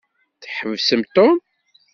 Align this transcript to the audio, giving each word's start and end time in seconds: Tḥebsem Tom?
Tḥebsem 0.43 1.01
Tom? 1.15 1.35